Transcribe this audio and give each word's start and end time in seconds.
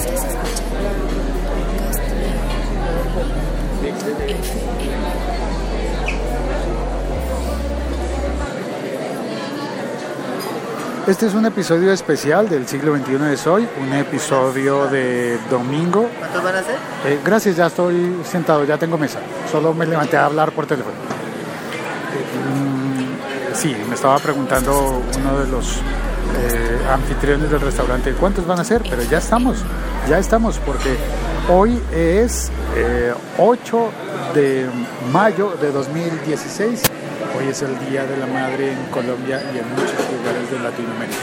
Estás 0.00 0.24
escuchando 0.24 1.04
Podcast 1.44 2.00
FM. 2.00 2.40
Este 11.06 11.26
es 11.26 11.34
un 11.34 11.44
episodio 11.44 11.92
especial 11.92 12.48
del 12.48 12.66
siglo 12.66 12.96
XXI 12.96 13.12
de 13.18 13.36
Soy, 13.36 13.68
un 13.78 13.92
episodio 13.92 14.86
de 14.86 15.38
domingo. 15.50 16.08
¿Cuántos 16.18 16.44
van 16.44 16.56
a 16.56 16.58
hacer? 16.60 16.76
Eh, 17.04 17.20
gracias, 17.22 17.56
ya 17.56 17.66
estoy 17.66 18.22
sentado, 18.24 18.64
ya 18.64 18.78
tengo 18.78 18.96
mesa. 18.96 19.18
Solo 19.52 19.74
me 19.74 19.84
levanté 19.84 20.16
a 20.16 20.24
hablar 20.24 20.52
por 20.52 20.66
teléfono. 20.66 20.96
Eh, 20.96 22.54
mm, 22.54 23.54
sí, 23.54 23.76
me 23.86 23.96
estaba 23.96 24.18
preguntando 24.18 25.02
uno 25.18 25.38
de 25.40 25.46
los 25.48 25.82
eh, 26.38 26.78
anfitriones 26.90 27.50
del 27.50 27.60
restaurante 27.60 28.12
cuántos 28.12 28.46
van 28.46 28.60
a 28.60 28.64
ser, 28.64 28.82
pero 28.88 29.02
ya 29.02 29.18
estamos, 29.18 29.58
ya 30.08 30.18
estamos, 30.18 30.58
porque 30.58 30.96
hoy 31.48 31.80
es 31.92 32.50
eh, 32.76 33.12
8 33.38 33.90
de 34.34 34.66
mayo 35.12 35.56
de 35.60 35.72
2016. 35.72 36.82
Hoy 37.38 37.48
es 37.48 37.62
el 37.62 37.78
Día 37.88 38.04
de 38.04 38.16
la 38.16 38.26
Madre 38.26 38.72
en 38.72 38.86
Colombia 38.90 39.42
y 39.54 39.58
en 39.58 39.68
muchos 39.70 39.98
lugares 40.10 40.50
de 40.50 40.58
Latinoamérica. 40.58 41.16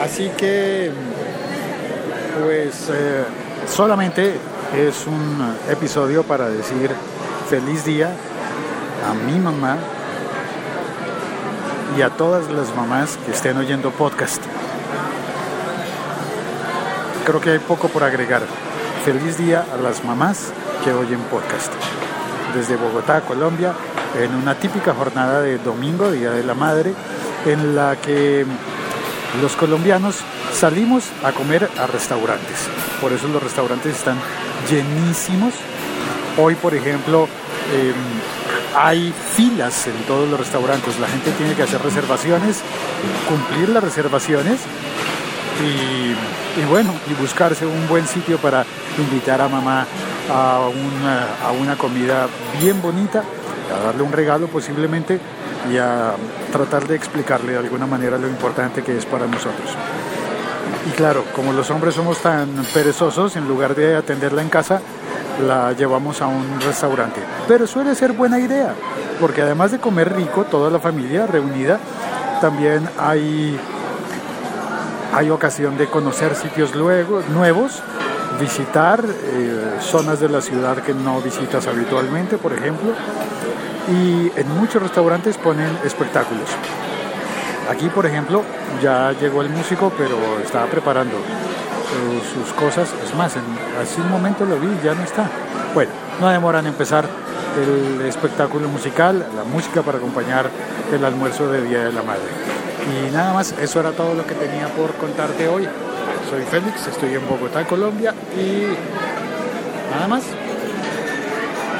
Así 0.00 0.30
que, 0.36 0.90
pues, 2.42 2.88
eh, 2.90 3.24
solamente 3.68 4.36
es 4.76 5.06
un 5.06 5.56
episodio 5.68 6.22
para 6.22 6.48
decir 6.48 6.90
feliz 7.48 7.84
día 7.84 8.10
a 9.08 9.14
mi 9.14 9.38
mamá 9.38 9.76
y 11.96 12.02
a 12.02 12.10
todas 12.10 12.50
las 12.50 12.74
mamás 12.76 13.18
que 13.24 13.32
estén 13.32 13.56
oyendo 13.56 13.90
podcast. 13.90 14.42
Creo 17.24 17.40
que 17.40 17.50
hay 17.50 17.58
poco 17.58 17.88
por 17.88 18.04
agregar. 18.04 18.42
Feliz 19.04 19.38
día 19.38 19.64
a 19.72 19.76
las 19.76 20.04
mamás 20.04 20.52
que 20.84 20.92
oyen 20.92 21.20
podcast. 21.30 21.72
Desde 22.54 22.76
Bogotá, 22.76 23.20
Colombia, 23.22 23.72
en 24.20 24.34
una 24.34 24.54
típica 24.54 24.94
jornada 24.94 25.40
de 25.40 25.58
domingo, 25.58 26.10
Día 26.10 26.30
de 26.30 26.42
la 26.42 26.54
Madre, 26.54 26.94
en 27.46 27.76
la 27.76 27.96
que 27.96 28.44
los 29.40 29.56
colombianos 29.56 30.16
salimos 30.52 31.04
a 31.22 31.32
comer 31.32 31.68
a 31.78 31.86
restaurantes. 31.86 32.68
Por 33.00 33.12
eso 33.12 33.28
los 33.28 33.42
restaurantes 33.42 33.96
están 33.96 34.16
llenísimos. 34.68 35.54
Hoy, 36.36 36.54
por 36.54 36.74
ejemplo, 36.74 37.28
eh, 37.72 37.92
hay 38.76 39.12
filas 39.34 39.86
en 39.86 39.94
todos 40.04 40.28
los 40.28 40.38
restaurantes. 40.38 40.98
La 40.98 41.08
gente 41.08 41.30
tiene 41.32 41.54
que 41.54 41.62
hacer 41.62 41.82
reservaciones, 41.82 42.60
cumplir 43.28 43.68
las 43.68 43.82
reservaciones 43.82 44.60
y, 45.60 46.60
y 46.60 46.64
bueno, 46.68 46.92
y 47.08 47.14
buscarse 47.14 47.66
un 47.66 47.88
buen 47.88 48.06
sitio 48.06 48.38
para 48.38 48.64
invitar 48.98 49.40
a 49.40 49.48
mamá 49.48 49.86
a 50.32 50.68
una, 50.68 51.26
a 51.44 51.52
una 51.52 51.76
comida 51.76 52.28
bien 52.60 52.80
bonita, 52.80 53.22
a 53.74 53.86
darle 53.86 54.02
un 54.02 54.12
regalo 54.12 54.46
posiblemente 54.48 55.20
y 55.68 55.76
a 55.76 56.12
tratar 56.52 56.86
de 56.86 56.96
explicarle 56.96 57.52
de 57.52 57.58
alguna 57.58 57.86
manera 57.86 58.16
lo 58.18 58.28
importante 58.28 58.82
que 58.82 58.96
es 58.96 59.04
para 59.04 59.26
nosotros. 59.26 59.76
Y 60.88 60.90
claro, 60.92 61.24
como 61.34 61.52
los 61.52 61.70
hombres 61.70 61.94
somos 61.94 62.18
tan 62.18 62.48
perezosos, 62.72 63.36
en 63.36 63.46
lugar 63.46 63.74
de 63.74 63.96
atenderla 63.96 64.42
en 64.42 64.48
casa, 64.48 64.80
la 65.46 65.72
llevamos 65.72 66.22
a 66.22 66.26
un 66.26 66.60
restaurante. 66.60 67.20
Pero 67.46 67.66
suele 67.66 67.94
ser 67.94 68.12
buena 68.12 68.38
idea, 68.38 68.74
porque 69.20 69.42
además 69.42 69.72
de 69.72 69.78
comer 69.78 70.14
rico, 70.14 70.44
toda 70.44 70.70
la 70.70 70.78
familia 70.78 71.26
reunida, 71.26 71.78
también 72.40 72.88
hay, 72.98 73.58
hay 75.12 75.30
ocasión 75.30 75.76
de 75.76 75.86
conocer 75.86 76.34
sitios 76.34 76.74
nuevos, 76.74 77.82
visitar 78.40 79.04
eh, 79.04 79.76
zonas 79.80 80.20
de 80.20 80.28
la 80.28 80.40
ciudad 80.40 80.78
que 80.78 80.94
no 80.94 81.20
visitas 81.20 81.66
habitualmente, 81.66 82.38
por 82.38 82.52
ejemplo, 82.52 82.92
y 83.88 84.30
en 84.36 84.58
muchos 84.58 84.82
restaurantes 84.82 85.36
ponen 85.36 85.70
espectáculos. 85.84 86.48
Aquí, 87.70 87.88
por 87.88 88.04
ejemplo, 88.04 88.42
ya 88.82 89.12
llegó 89.12 89.42
el 89.42 89.48
músico, 89.48 89.92
pero 89.96 90.16
estaba 90.42 90.66
preparando 90.66 91.16
eh, 91.16 92.20
sus 92.34 92.52
cosas. 92.54 92.92
Es 93.04 93.14
más, 93.14 93.36
en, 93.36 93.42
hace 93.80 94.00
un 94.00 94.10
momento 94.10 94.44
lo 94.44 94.58
vi, 94.58 94.68
ya 94.82 94.94
no 94.94 95.04
está. 95.04 95.28
Bueno, 95.72 95.92
no 96.20 96.28
demoran 96.28 96.66
en 96.66 96.72
empezar 96.72 97.04
el 97.56 98.06
espectáculo 98.06 98.68
musical, 98.68 99.24
la 99.36 99.44
música 99.44 99.82
para 99.82 99.98
acompañar 99.98 100.50
el 100.92 101.04
almuerzo 101.04 101.50
de 101.50 101.62
Día 101.62 101.84
de 101.84 101.92
la 101.92 102.02
Madre. 102.02 102.22
Y 102.88 103.10
nada 103.12 103.34
más, 103.34 103.52
eso 103.52 103.80
era 103.80 103.92
todo 103.92 104.14
lo 104.14 104.26
que 104.26 104.34
tenía 104.34 104.66
por 104.68 104.92
contarte 104.94 105.46
hoy. 105.48 105.68
Soy 106.28 106.42
Félix, 106.42 106.86
estoy 106.86 107.14
en 107.14 107.28
Bogotá, 107.28 107.64
Colombia 107.66 108.14
y 108.36 108.66
nada 109.94 110.08
más. 110.08 110.24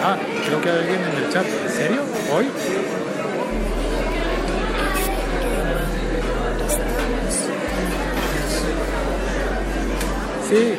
Ah, 0.03 0.17
creo 0.47 0.61
que 0.63 0.71
hay 0.71 0.79
alguien 0.79 1.01
en 1.01 1.25
el 1.25 1.33
chat. 1.33 1.45
¿En 1.45 1.71
serio? 1.71 2.01
¿Hoy? 2.35 2.47
Sí, 10.49 10.75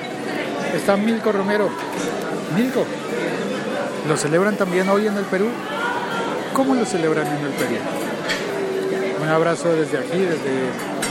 está 0.76 0.98
Milko 0.98 1.32
Romero. 1.32 1.70
Milko, 2.56 2.84
¿lo 4.08 4.18
celebran 4.18 4.58
también 4.58 4.90
hoy 4.90 5.08
en 5.08 5.16
el 5.16 5.24
Perú? 5.26 5.50
¿Cómo 6.54 6.74
lo 6.74 6.86
celebran 6.86 7.28
en 7.28 7.46
el 7.46 7.52
Perú? 7.54 7.76
Un 9.22 9.30
abrazo 9.30 9.74
desde 9.74 10.00
aquí, 10.00 10.18
desde, 10.18 10.52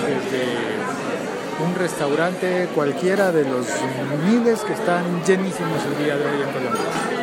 desde 0.05 0.81
un 1.65 1.75
restaurante 1.77 2.69
cualquiera 2.75 3.31
de 3.31 3.45
los 3.45 3.67
miles 4.27 4.61
que 4.61 4.73
están 4.73 5.25
llenísimos 5.25 5.79
el 5.85 6.05
día 6.05 6.17
de 6.17 6.25
hoy 6.25 6.43
en 6.43 6.53
Colombia. 6.53 7.20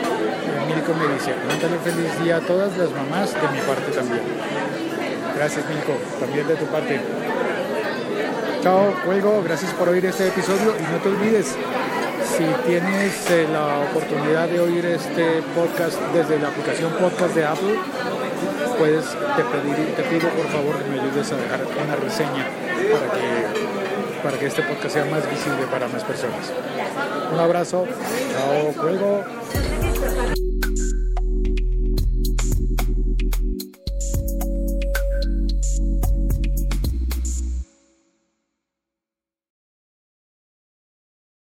Milko 0.68 0.94
me 0.94 1.14
dice, 1.14 1.34
mándale 1.48 1.78
feliz 1.80 2.24
día 2.24 2.38
a 2.38 2.42
todas 2.42 2.78
las 2.78 2.92
mamás 2.92 3.34
de 3.34 3.48
mi 3.54 3.60
parte 3.62 3.92
también. 3.92 4.22
Gracias 5.36 5.66
Milko, 5.70 5.94
también 6.20 6.48
de 6.48 6.56
tu 6.56 6.66
parte. 6.66 7.00
Chao, 8.62 8.94
cuelgo, 9.06 9.42
gracias 9.44 9.72
por 9.74 9.90
oír 9.90 10.06
este 10.06 10.28
episodio 10.28 10.74
y 10.78 10.92
no 10.92 10.98
te 11.02 11.10
olvides, 11.10 11.56
si 12.38 12.44
tienes 12.68 13.32
eh, 13.32 13.48
la 13.52 13.80
oportunidad 13.90 14.50
de 14.50 14.60
oír 14.60 14.86
este 14.86 15.42
podcast 15.56 16.00
desde 16.14 16.40
la 16.40 16.50
aplicación 16.50 16.92
podcast 16.94 17.34
de 17.34 17.46
Apple, 17.46 17.76
puedes, 18.78 19.06
te, 19.06 19.44
pedir, 19.44 19.96
te 19.96 20.04
pido 20.04 20.30
por 20.30 20.48
favor 20.48 20.78
que 20.78 20.90
me 20.90 21.00
ayudes 21.00 21.32
a 21.32 21.38
dejar 21.38 21.62
una 21.66 21.96
reseña 21.96 22.46
para 22.92 23.12
que, 23.14 24.22
para 24.24 24.40
que 24.40 24.46
este 24.48 24.62
podcast 24.64 24.94
sea 24.94 25.06
más 25.06 25.30
visible 25.30 25.66
para 25.72 25.88
más 25.88 26.04
personas. 26.04 26.52
Un 27.32 27.40
abrazo, 27.40 27.86
chao, 28.34 28.74
cuelgo. 28.84 29.24